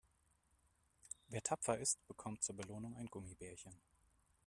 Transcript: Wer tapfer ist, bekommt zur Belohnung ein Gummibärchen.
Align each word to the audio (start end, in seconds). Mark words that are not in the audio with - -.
Wer 1.27 1.43
tapfer 1.43 1.77
ist, 1.77 2.07
bekommt 2.07 2.41
zur 2.41 2.55
Belohnung 2.57 2.95
ein 2.97 3.05
Gummibärchen. 3.05 3.79